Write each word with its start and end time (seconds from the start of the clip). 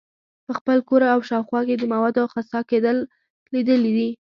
په 0.45 0.51
خپل 0.57 0.77
کور 0.87 1.01
او 1.13 1.19
شاوخوا 1.29 1.59
کې 1.67 1.75
د 1.77 1.83
موادو 1.93 2.23
خسا 2.33 2.59
کیدل 2.69 2.97
لیدلي 3.53 3.91
دي. 3.97 4.09